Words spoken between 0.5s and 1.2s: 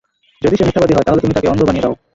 সে মিথ্যাবাদী হয়